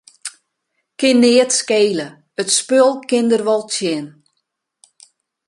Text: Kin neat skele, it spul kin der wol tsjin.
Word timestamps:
Kin 0.99 1.17
neat 1.21 1.51
skele, 1.59 2.07
it 2.41 2.49
spul 2.57 2.91
kin 3.09 3.25
der 3.31 3.43
wol 3.47 3.61
tsjin. 3.67 4.07